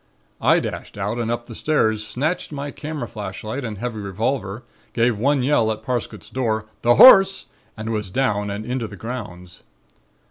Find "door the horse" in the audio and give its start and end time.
6.31-7.45